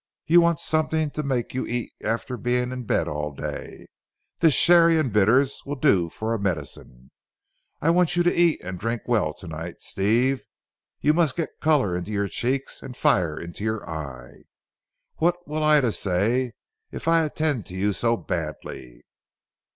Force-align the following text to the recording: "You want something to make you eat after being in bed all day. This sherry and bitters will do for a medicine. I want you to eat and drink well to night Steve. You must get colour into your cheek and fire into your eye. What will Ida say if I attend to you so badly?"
"You 0.25 0.41
want 0.41 0.59
something 0.59 1.11
to 1.11 1.21
make 1.21 1.53
you 1.53 1.67
eat 1.67 1.93
after 2.03 2.35
being 2.35 2.71
in 2.71 2.85
bed 2.85 3.07
all 3.07 3.31
day. 3.33 3.85
This 4.39 4.55
sherry 4.55 4.97
and 4.97 5.13
bitters 5.13 5.61
will 5.63 5.75
do 5.75 6.09
for 6.09 6.33
a 6.33 6.39
medicine. 6.39 7.11
I 7.81 7.91
want 7.91 8.15
you 8.15 8.23
to 8.23 8.33
eat 8.33 8.61
and 8.63 8.79
drink 8.79 9.03
well 9.05 9.31
to 9.35 9.47
night 9.47 9.79
Steve. 9.81 10.43
You 11.01 11.13
must 11.13 11.35
get 11.37 11.59
colour 11.61 11.95
into 11.95 12.09
your 12.09 12.29
cheek 12.29 12.63
and 12.81 12.97
fire 12.97 13.39
into 13.39 13.63
your 13.63 13.87
eye. 13.87 14.45
What 15.17 15.47
will 15.47 15.63
Ida 15.63 15.91
say 15.91 16.53
if 16.91 17.07
I 17.07 17.21
attend 17.23 17.67
to 17.67 17.75
you 17.75 17.93
so 17.93 18.17
badly?" 18.17 19.03